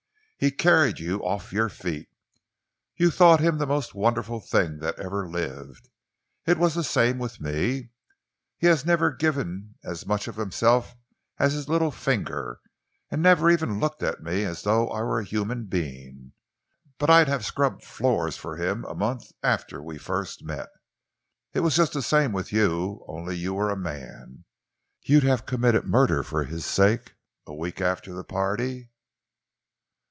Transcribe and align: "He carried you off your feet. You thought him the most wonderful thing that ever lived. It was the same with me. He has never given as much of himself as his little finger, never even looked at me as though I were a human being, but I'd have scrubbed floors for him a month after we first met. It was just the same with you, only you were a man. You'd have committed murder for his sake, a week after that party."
"He 0.43 0.49
carried 0.49 0.97
you 0.97 1.23
off 1.23 1.53
your 1.53 1.69
feet. 1.69 2.09
You 2.95 3.11
thought 3.11 3.41
him 3.41 3.59
the 3.59 3.67
most 3.67 3.93
wonderful 3.93 4.39
thing 4.39 4.79
that 4.79 4.97
ever 4.97 5.29
lived. 5.29 5.87
It 6.47 6.57
was 6.57 6.73
the 6.73 6.83
same 6.83 7.19
with 7.19 7.39
me. 7.39 7.91
He 8.57 8.65
has 8.65 8.83
never 8.83 9.11
given 9.11 9.75
as 9.83 10.07
much 10.07 10.27
of 10.27 10.37
himself 10.37 10.95
as 11.37 11.53
his 11.53 11.69
little 11.69 11.91
finger, 11.91 12.59
never 13.11 13.51
even 13.51 13.79
looked 13.79 14.01
at 14.01 14.23
me 14.23 14.43
as 14.43 14.63
though 14.63 14.89
I 14.89 15.03
were 15.03 15.19
a 15.19 15.23
human 15.23 15.65
being, 15.67 16.31
but 16.97 17.11
I'd 17.11 17.27
have 17.27 17.45
scrubbed 17.45 17.83
floors 17.85 18.35
for 18.35 18.57
him 18.57 18.83
a 18.85 18.95
month 18.95 19.31
after 19.43 19.79
we 19.79 19.99
first 19.99 20.43
met. 20.43 20.69
It 21.53 21.59
was 21.59 21.75
just 21.75 21.93
the 21.93 22.01
same 22.01 22.31
with 22.33 22.51
you, 22.51 23.05
only 23.07 23.35
you 23.37 23.53
were 23.53 23.69
a 23.69 23.77
man. 23.77 24.45
You'd 25.03 25.21
have 25.21 25.45
committed 25.45 25.85
murder 25.85 26.23
for 26.23 26.45
his 26.45 26.65
sake, 26.65 27.13
a 27.45 27.53
week 27.53 27.79
after 27.79 28.11
that 28.15 28.27
party." 28.27 28.87